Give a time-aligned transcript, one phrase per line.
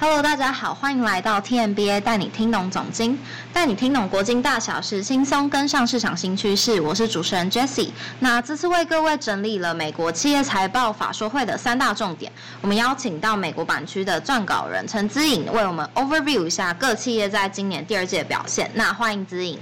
[0.00, 3.18] Hello，大家好，欢迎来到 TMBA 带你听懂总经，
[3.52, 6.80] 带你听懂国经大小事，轻松跟上市场新趋势。
[6.80, 7.90] 我是主持人 Jessie。
[8.20, 12.30] 那这次为各位整理了美国企业财报法说会的三大重点，
[12.60, 18.70] 我们邀请到美国版区的撰稿人陈姿颖为我们 overview 一下各企业在今年第二季的表现。
[18.74, 19.58] 那欢迎姿颖。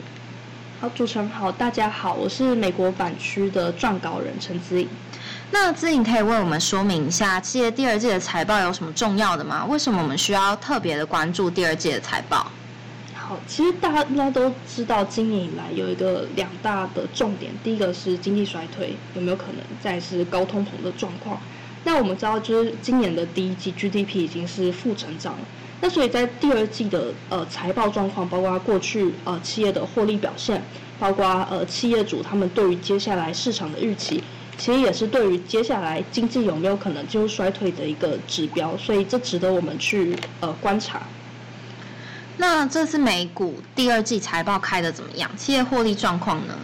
[0.79, 4.87] 好，主持人好，大家好，我是美国版区的撰稿人陈姿颖。
[5.53, 9.65] 那姿颖可以为我们说明一下企业第二季的财报有什么重要的吗？
[9.67, 12.51] 为什么我们需要特别的关注第二季的财报？
[13.15, 21.41] 好，其实大家应该都知道，今年以来有一个两大的重点，第一个是经济衰退有没有可能，再是高通膨的状况。
[21.85, 25.41] 那我们知道，就是今年的第一季 GDP 已经是负成长了。
[25.81, 30.63] 那所以在第二季的呃财报状况，包括它过去呃企业的获利表现，
[30.99, 34.23] 包括呃企业主他们对于接下来市场的预期。
[34.59, 41.03] 其实也是对于接下来经济有没有可能进入衰退的一个指标，所以这值得我们去呃观察。
[42.39, 45.31] 那这次美股第二季财报开的怎么样？
[45.37, 46.55] 企业获利状况呢？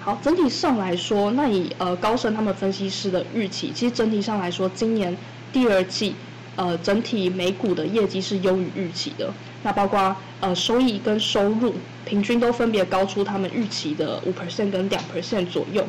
[0.00, 5.14] 好，整体上来说，那以呃高盛他们分析师的预期，其实整体上来说，今年
[5.52, 6.14] 第二季
[6.56, 9.30] 呃整体美股的业绩是优于预期的。
[9.64, 15.84] 那包括呃收益跟收入平均都分别高出他们预期的五 percent 跟两 percent 左右。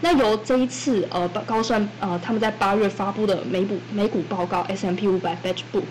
[0.00, 5.84] 那由这一次呃高盛呃他们在八月发布的美股美股报告 S M P 五百 Batch Book，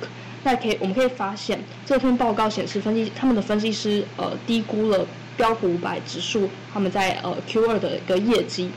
[0.43, 8.69] 那可以我们可以发现这篇报告显示分析他们的分析师呃低估了标普五百指数他们在呃 Q 二的一个业绩。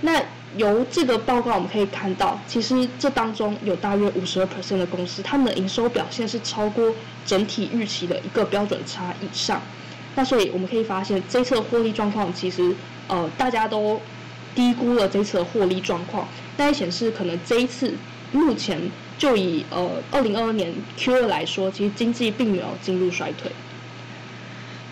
[0.00, 0.20] 那
[0.56, 9.60] 由这个报告我们可以看到，其实这当中有大约五十二 percent 的公司，他们的营收表现是超过整体预期的一个标准差以上。
[10.14, 12.74] 那所以我们可以发现，这次的获利状况其实
[13.08, 14.00] 呃大家都。
[14.54, 16.26] 低估了这次的获利状况，
[16.56, 17.92] 那也显示可能这一次
[18.32, 18.80] 目前
[19.18, 23.52] 就以呃二零二二年 Q 二来说，其实经济并没有进入衰退。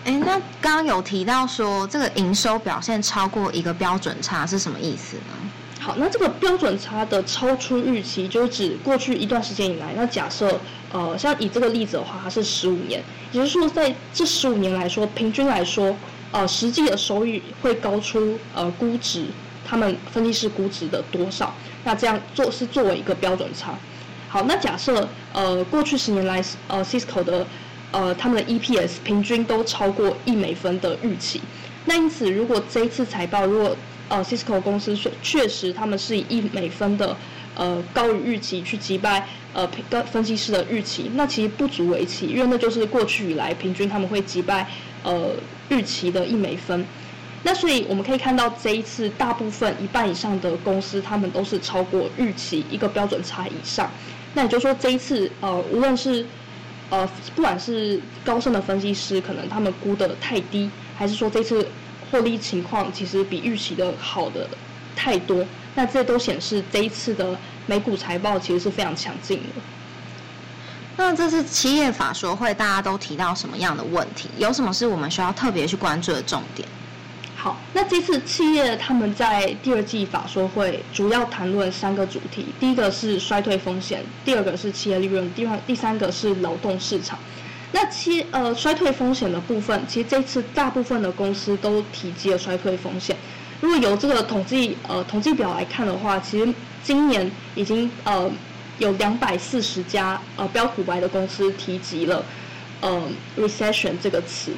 [0.05, 5.33] 哎，那刚刚有提到说这个营收表现超过一个标准差是什么意思呢？
[5.79, 10.59] 好，那这个标准差的超出预期，就是指过去一段时间以来，那假设
[10.91, 15.95] 呃像以这个例子的话，它是十五年，也就是说在这十五年来说，平均来说，
[16.31, 19.25] 呃实际的收益会高出呃估值。
[19.67, 21.51] 他们分析师估值的多少？
[21.83, 23.73] 那这样做是作为一个标准差。
[24.29, 27.43] 好，那假设呃过去十年来呃 Cisco 的
[27.95, 31.39] 呃他们的 EPS 平均都超过一美分的预期。
[31.85, 33.77] 那因此，如果这一次财报如果
[34.09, 37.15] 呃 Cisco 公司确确实他们是以一美分的
[37.55, 44.67] 呃高于预期去击败呃跟分析师的预期，那其实不足为奇，因为那就是过去以来平均他们会击败
[45.03, 45.31] 呃
[45.69, 46.85] 预期的一美分。
[47.43, 53.87] 那所以我们可以看到，这一次大部分一半以上的公司，他们都是超过预期一个标准差以上。
[54.33, 56.25] 那也就是说，这一次呃，无论是
[56.89, 61.67] 呃，不管是高盛的分析师可能他们估的太低，还是说这次
[62.11, 64.47] 获利情况其实比预期的好的
[64.95, 69.61] 太多，那这都显示这一次的美股财报其实是非常强劲的。
[70.97, 74.29] 那这次企业法说会，大家都提到什么样的问题？
[74.37, 76.67] 有什么是我们需要特别去关注的重点？
[77.45, 87.19] 好，那这次企业他们在第二季法说会主要谈论三个主题，第一个是衰退风险，第二个是企业利润，第二第三个是劳动市场。
[87.71, 93.15] 那企呃衰退风险的部分，其实这次大部分的公司都提及了衰退风险。
[93.61, 96.51] 如果由这个统计呃统计表来看的话，其实
[96.83, 98.27] 今年已经呃
[98.79, 102.25] 有两百四十家呃标普白的公司提及了
[102.81, 103.07] 呃
[103.37, 104.51] recession 这个词。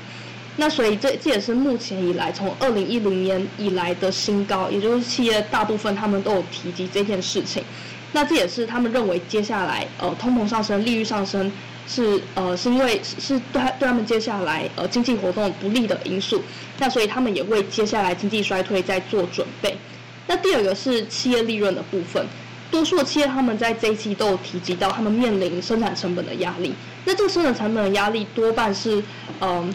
[0.60, 7.64] 那所以这这也是目前以来从二零一零年以来的新高，也就是企业大部分他们都有提及这件事情。
[8.12, 11.52] 那这也是他们认为接下来呃通膨上升、利率上升
[11.88, 16.42] 是呃是因为是对对他们接下来呃经济活动不利的因素。
[16.80, 19.78] 那所以他们也为接下来经济衰退在做准备。
[20.26, 22.26] 那第二个是企业利润的部分，
[22.72, 26.74] 多数的企业他们在这一期都有提及到他们面临生产成本的压力。
[27.06, 29.04] 那这个生产成本的压力多半是
[29.40, 29.72] 嗯。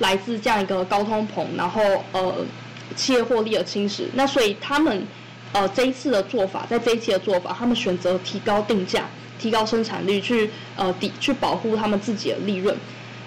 [0.00, 1.80] 来自这样一个高通膨，然后
[2.12, 2.34] 呃
[2.96, 5.06] 企业获利的侵蚀，那所以他们
[5.52, 9.04] 呃这一次的做法，在这一期的做法，他们选择提高定价、
[9.38, 12.76] 提高生产率，去呃抵去保护他们自己的利润。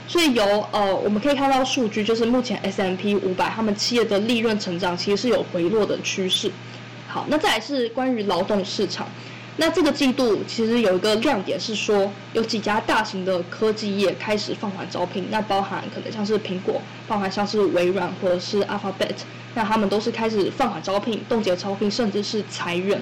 [0.08, 6.52] 所以由呃我们可以看到数据，就是目前 S M P 五百他们企业的利润成长其实是有回落的趋势。
[7.08, 9.08] 好，那再来是关于劳动市场。
[9.58, 19.16] 那这个季度其实有一个亮点是说，有几家大型的科技业开始放缓招聘，那包含可能像是苹果，包含像是微软或者是 Alphabet，
[19.54, 23.00] 那他们都是开始放缓招聘、冻结招聘，甚至是裁员。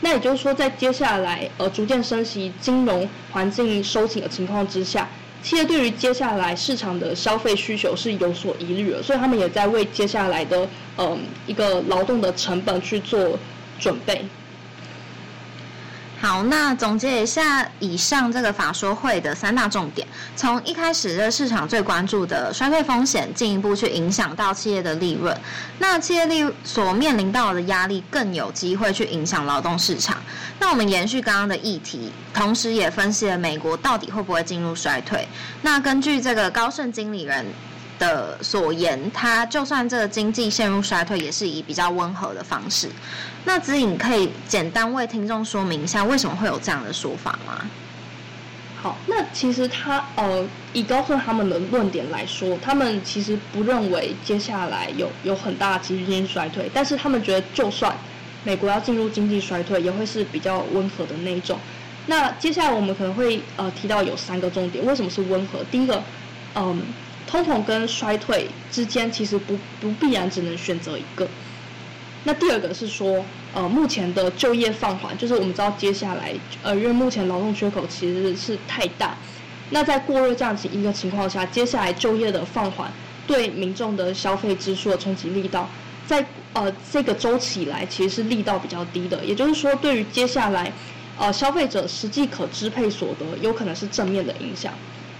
[0.00, 5.08] 那也就是说，在接下来呃逐渐升息、金融环境收紧的情况之下，
[5.42, 11.18] 企业对于接下来市场的消费需求是有所疑虑的，所以他们也在为接下来的嗯
[11.48, 13.36] 一个劳动的成本去做
[13.80, 14.24] 准备。
[16.28, 20.06] 好，那总结一下以上这个法说会的三大重点。
[20.36, 25.34] 从一开始，这市场最关注的衰退风险，进一步去影响到企业的利润。
[25.78, 30.18] 那企业利所面临到的压力，更有机会去影响劳动市场。
[30.58, 35.26] 那我们延续刚刚的议题，同时也分析了美国到底会不会进入衰退。
[35.62, 37.46] 那根据这个高盛经理人。
[37.98, 42.88] 的所言，他就算这个经济陷入衰退，也是以比较温和的方式。
[43.44, 47.64] 那子颖可以简单为听众说明一下，为什么会有这样的说法吗？
[48.80, 57.92] 好，那其实他呃，以高盛他们的论点来说，他们其实不认为接下来有有很大的经济衰退，但是他们觉得就算
[58.44, 61.58] 美国要进入经济衰退，也会是比较温和的那一种。
[62.06, 65.64] 那接下来我们可能会呃提到有三个重点，为什么是温和？
[65.70, 66.02] 第一个，
[66.54, 66.80] 嗯。
[67.28, 71.28] 通膨跟衰退之间其实不不必然只能选择一个。
[72.24, 79.14] 那第二个是说，呃，目前的就业放缓，就是我们知道接下来，呃，因为目前劳动缺口其实是太大。
[79.70, 82.90] 那在过热这样子一个情况下，接下来就业的放缓
[83.26, 85.68] 对民众的消费支出的冲击力道，
[86.06, 89.22] 在呃这个周期来其实是力道比较低的。
[89.24, 90.72] 也就是说，对于接下来，
[91.18, 94.72] 呃，消费者实际可支配所得有可能是正面的影响。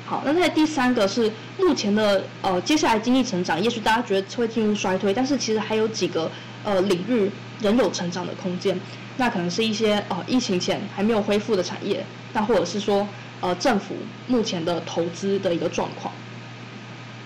[0.09, 6.31] 好，那在第三个是目前的呃，接下来经济成长，也许大家觉得会进入衰退，但是其实还有几个
[6.65, 8.81] 呃领域仍有成长的空间。
[9.19, 12.03] 那可能是一些呃疫情前还没有恢复的产业，
[12.33, 13.07] 那或者是说
[13.43, 13.97] 呃政府
[14.29, 16.15] 目前的投资的一个状况。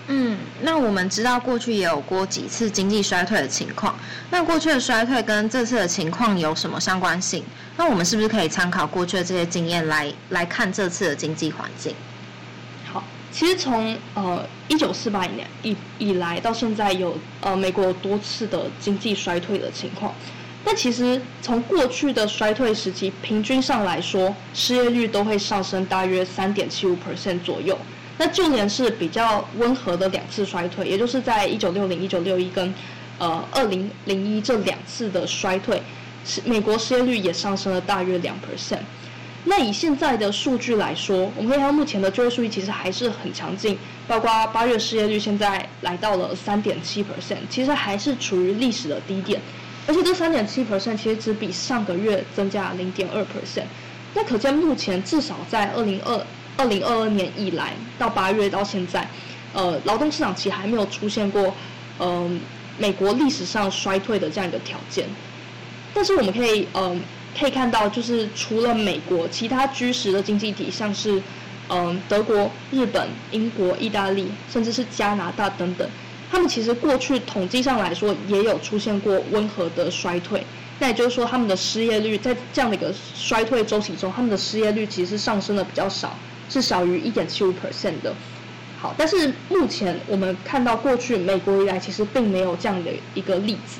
[0.07, 3.95] 嗯，那我们知道过去也有过几次经济衰退的情况，
[4.29, 7.45] 那过去的衰退跟这次的情况有什么相关性？
[7.77, 11.95] 那我们是不是可以参考过去的这些经验来来看这次的经济环境？
[13.33, 20.13] 其实从呃一九四八年以以来到现在，有呃美国多次的经济衰退的情况。
[20.63, 27.75] 那其实从过去的衰退时期，平均上来说，失业率都会上升大约三点七五 percent 左右。
[28.19, 32.71] 那就连是比较温和的两次衰退，也就是在一九六零、一九六一跟
[33.17, 35.81] 呃二零零一这两次的衰退，
[36.23, 38.81] 是美国失业率也上升了大约两 percent。
[39.45, 49.41] 那以现在的数据来说，我们可以看到目前的就业数据其实还是很强劲，包括八月失业率现在来到了三点七 percent，其实还是处于历史的低点，
[49.85, 53.65] 而且这三点七 percent 其实只比上个月增加零点二 percent，
[54.13, 56.25] 那可见目前至少在二零二
[56.55, 59.05] 二零二二年以来到八月到现在，
[59.51, 61.53] 呃，劳动市场其实还没有出现过，
[61.99, 62.39] 嗯，
[62.77, 65.05] 美国历史上衰退的这样一个条件，
[65.93, 67.01] 但是我们可以，嗯。
[67.37, 71.21] 可以看到，就是除了美国，其他居实的经济体，像是
[71.69, 75.87] 嗯德国、日本、英国、意大利，甚至是加拿大等等，
[76.31, 80.43] 他们其实过去统计上来说也有出现过温和的衰退。
[80.79, 86.17] 那也就是说，他们的失业率在这样的一个衰退周期中，他们的失业率其实上升的比较少，
[86.49, 88.13] 是小于一点七五 percent 的。
[88.81, 93.79] 好，但是目前我们看到过去美国以来，其实并没有这样的一个例子。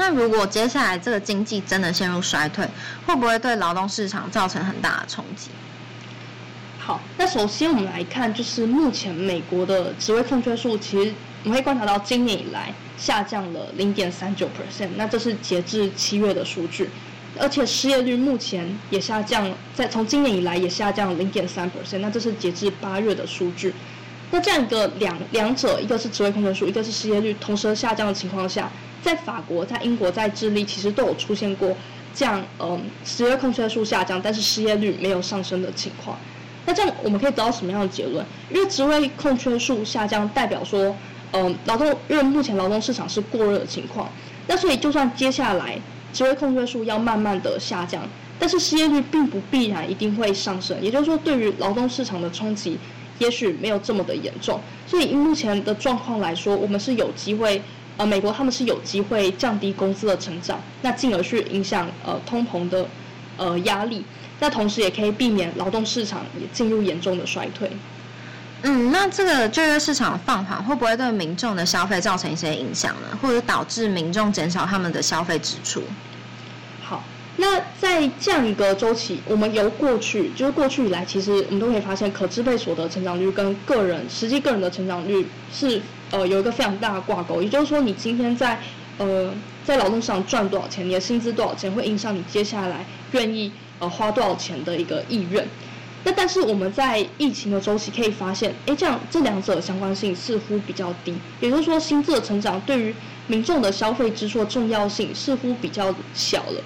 [0.00, 2.66] 那如果接下来这个经济真的陷入衰退，
[3.06, 5.50] 会不会对劳动市场造成很大的冲击？
[6.78, 11.12] 好，那首先我们来看，就是目前美国的职位空缺数，其实
[11.44, 16.88] 我们会观察到今年以来下降了零点三九 percent，那这是截至七月的数据，
[17.38, 23.74] 而且失业率目前也下降，在从今年以来也下降零点三 percent，那这是截至八月的数据。
[24.30, 28.70] 那这样一个两两者，一个是职位空缺数，一个是失业率同时下降的情况下。
[29.02, 31.74] 在法国、在英国、在智利，其实都有出现过
[32.14, 36.18] 这样，嗯，失业空缺数下降，但是失业率没有上升的情况。
[36.66, 38.24] 那这样我们可以得到什么样的结论？
[38.50, 40.94] 因为职位空缺数下降，代表说，
[41.32, 44.08] 嗯，劳动因为目前劳动市场是过热的情况，
[44.46, 45.78] 那所以就算接下来
[46.12, 48.02] 职位空缺数要慢慢的下降，
[48.38, 50.80] 但是失业率并不必然一定会上升。
[50.82, 52.78] 也就是说，对于劳动市场的冲击，
[53.18, 54.60] 也许没有这么的严重。
[54.86, 57.62] 所以，以目前的状况来说，我们是有机会。
[58.00, 62.86] 呃，美国他们是有机会降低工资的成长，那进而去影响呃通膨的
[63.36, 64.02] 呃压力，
[64.38, 67.70] 那同时也可以避免劳动市场也进入严重的衰退。
[68.62, 73.18] 嗯，那这个就业市场放缓会不会对民众的消费造成一些影响呢？
[73.20, 75.82] 或者导致民众减少他们的消费支出？
[77.40, 85.80] 那在这样一个周期，我们由过去就是过去以来，其实我们都可以发现，可支配所得成长率跟个人实际个人的成长率是。
[86.12, 88.60] 呃，有一个非常大的挂钩，也就是说，你今天在，
[88.98, 89.32] 呃，
[89.64, 95.46] 在劳动市场赚多少钱，你的薪资多少钱，会影响你接下来愿意呃花多少钱的一个意愿。
[96.02, 102.92] 那但是我们在疫情的周期可以发现，哎，这样这两者相关性似乎比较低，也就是说，薪资的成长对于
[103.28, 106.60] 民众的消费支出的重要性似乎比较小了。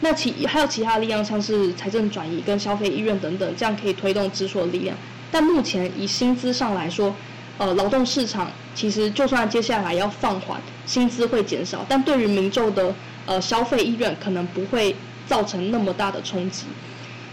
[0.00, 4.96] 那其还有其他力量，像是财政转移跟消费意愿等等，这样可以推动支出的力量。
[5.30, 7.14] 但目前以薪资上来说，
[7.58, 12.94] 呃，劳动市场其实就算接下来要放缓，薪资会减少，但对于民众的
[13.26, 16.64] 呃消费意愿可能不会造成那么大的冲击。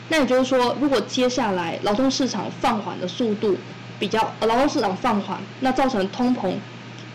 [0.10, 3.58] 那也就是说，如果接下来劳动市场放缓的速度
[3.98, 6.54] 比较，呃，劳动市场放缓，那造成通膨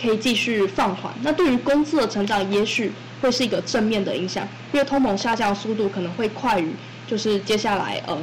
[0.01, 2.91] 可以继续放缓，那对于工资的成长也许
[3.23, 6.75] 会是一个正面的影响，因为通膨下降速度可能会快于
[7.07, 8.19] 就是接下来呃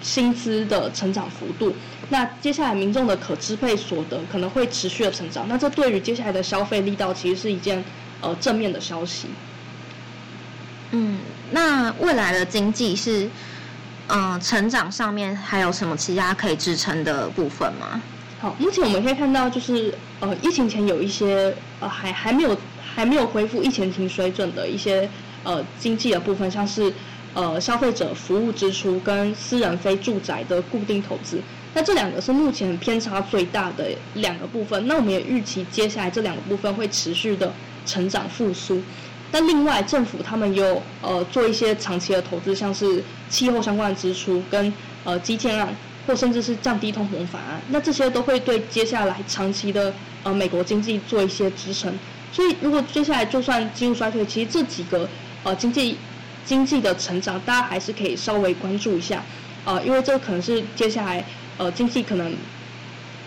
[0.00, 1.74] 薪资的成长幅度，
[2.10, 7.82] 那接下来民众的可支配所得可能会持续的成长，那这对于接下来的消费力道其实是一件
[8.20, 9.26] 呃正面的消息。
[10.92, 11.18] 嗯，
[11.50, 13.28] 那未来的经济是？
[14.12, 18.02] 嗯，成长上面还有什么其他可以支撑的部分吗？
[18.40, 22.58] 好，目前我们可以看到，就是呃，疫情前有一些呃还还没有
[22.94, 25.08] 还没有恢复疫情前水准的一些
[25.44, 26.92] 呃经济的部分，像是
[27.34, 31.40] 呃消费者服务支出跟私人非住宅的固定投资，
[31.74, 34.86] 那这两个是目前偏差最大的两个部分。
[34.86, 37.52] 那我们也预期接下来这两个部分会持续的
[37.86, 38.82] 成长复苏。
[39.32, 44.72] 但另外，政府他们有呃做一些长期的投资，像是气候相关的支出跟
[45.04, 45.72] 呃基建案，
[46.04, 49.94] 或甚至是降低通膨法案，那这些都会对接下来长期的
[50.24, 51.96] 呃美国经济做一些支撑。
[52.32, 55.08] 所以，如果接下来就算进入衰退，其实这几个
[55.42, 55.96] 呃经济
[56.44, 59.22] 经济的成长，大家还是可以稍微关注一下，
[59.64, 61.24] 呃，因为这可能是接下来
[61.58, 62.34] 呃经济可能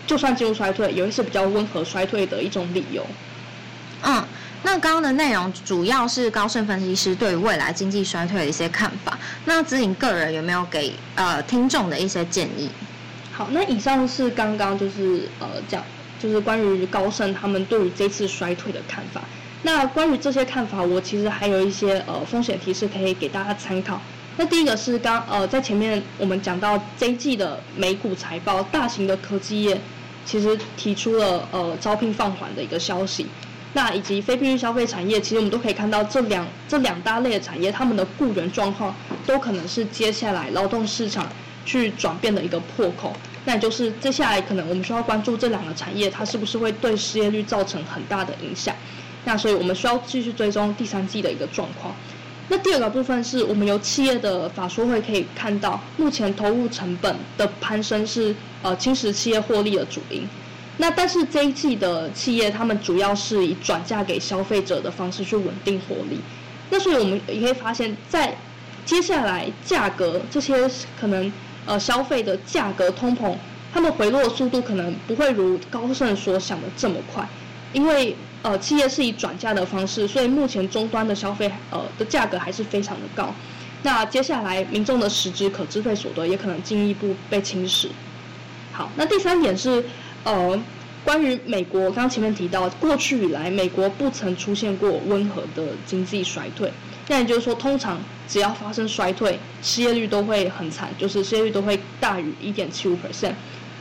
[0.06, 3.06] 就算进入衰退，有一些比较温和衰退的一种理由。
[4.02, 4.24] 嗯。
[4.66, 9.18] 那刚刚的内容主要是高盛分析师对未来经济衰退的一些看法。
[9.44, 12.70] 那子颖个人有没有给呃听众的一些建议？
[13.30, 15.84] 好，那以上是刚刚就是呃讲，
[16.24, 19.20] 就是关于高盛他们对于这次衰退的看法。
[19.62, 24.00] 那关于这些看法，我其实还有一些呃风险提示可以给大家参考。
[24.38, 29.78] 那第一个是刚呃在前面我们讲到这一季的美股财报，大型的科技业
[30.24, 33.26] 其实提出了呃招聘放缓的一个消息。
[33.74, 38.94] 那以及非必需消费产业，其实我们都可以看到这两这两大类的产业，他们的雇员状况
[39.26, 41.28] 都可能是接下来劳动市场
[41.66, 43.12] 去转变的一个破口。
[43.44, 48.74] 那也就是接下来可能我们需要关注这两个产业，它是不是会对失业率造成很大的影响。
[49.24, 51.94] 那所以我们需要继续追踪第三季的一个状况。
[52.48, 60.28] 那第二个部分是我们由企业的法说会可以看到，目前投入成本的攀升是呃侵蚀企业获利的主因。
[60.76, 66.18] 那但是这一季的企业，他们主要是以转嫁给消费者的方式去稳定获利。
[66.70, 68.36] 那所以我们也可以发现，在
[68.84, 70.68] 接下来价格这些
[71.00, 71.32] 可能
[71.66, 73.34] 呃消费的价格通膨，
[73.72, 77.28] 他们回落的速度可能不会如高盛所想的这么快，
[77.72, 83.34] 因为呃企业是以转嫁的方式，所以目前终端的消费呃的价格还是非常的高。
[83.82, 87.88] 那接下来民众的实质可支配所得也可能进一步被侵蚀。
[88.72, 89.84] 好，那第三点是。
[90.24, 90.58] 呃，
[91.04, 96.72] 关于美国，刚刚前面提到，过去以来美国不曾出现过温和的经济衰退。
[97.08, 103.34] 那也就是说，通常只要发生衰退，失业率都会很惨，就是失业率都会大于一点七五 percent。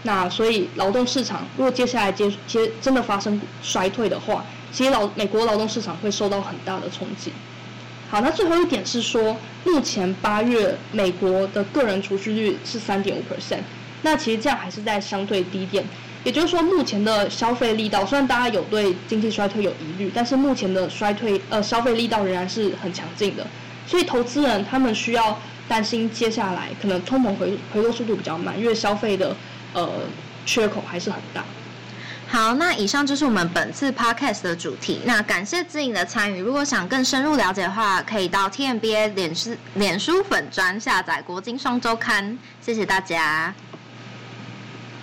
[0.03, 7.31] 那所以劳动市场如果接下来接接真的发生衰退的话，其实劳美国劳动市场会受到很大的冲击。
[8.09, 13.61] 好，那最后一点是说，目前八月美国的个人储蓄率是三点五 percent，
[14.01, 15.85] 那其实这样还是在相对低点。
[16.23, 23.45] 也就是说，目前的消费力道虽然大家有对经济衰退有疑虑，但是目前的衰退呃消费力道仍然是很强劲的，
[23.85, 25.37] 所以投资人他们需要
[25.67, 29.35] 担心接下来可能通膨回回落速度比较慢，因为消费的
[29.73, 29.89] 呃
[30.45, 31.43] 缺口还是很大。
[32.25, 35.01] 好，那以上就是我们本次 podcast 的主题。
[35.05, 42.31] 那感谢知颖的参与，如果想更深入了解的话，可以到 TMBA 脸书脸书粉专下载《国金双周刊》。
[42.59, 43.53] 谢谢大家。